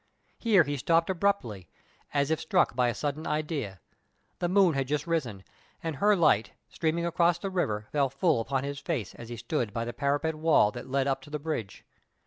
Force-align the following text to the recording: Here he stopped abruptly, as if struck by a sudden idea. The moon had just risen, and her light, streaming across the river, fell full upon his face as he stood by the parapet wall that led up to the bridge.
Here 0.39 0.63
he 0.63 0.77
stopped 0.77 1.11
abruptly, 1.11 1.69
as 2.11 2.31
if 2.31 2.39
struck 2.39 2.75
by 2.75 2.87
a 2.89 2.95
sudden 2.95 3.27
idea. 3.27 3.79
The 4.39 4.49
moon 4.49 4.73
had 4.73 4.87
just 4.87 5.05
risen, 5.05 5.43
and 5.83 5.97
her 5.97 6.15
light, 6.15 6.53
streaming 6.69 7.05
across 7.05 7.37
the 7.37 7.51
river, 7.51 7.85
fell 7.91 8.09
full 8.09 8.41
upon 8.41 8.63
his 8.63 8.79
face 8.79 9.13
as 9.13 9.29
he 9.29 9.37
stood 9.37 9.73
by 9.73 9.85
the 9.85 9.93
parapet 9.93 10.33
wall 10.33 10.71
that 10.71 10.89
led 10.89 11.05
up 11.05 11.21
to 11.21 11.29
the 11.29 11.37
bridge. 11.37 11.85